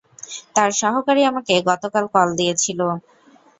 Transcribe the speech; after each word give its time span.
তার 0.55 0.69
সহকারী 0.81 1.21
আমাকে 1.31 1.53
গতকাল 1.69 2.05
কল 2.13 2.29
দিয়েছিলো। 2.39 2.87